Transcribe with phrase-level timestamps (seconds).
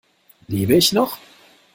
[0.47, 1.19] Lebe ich noch?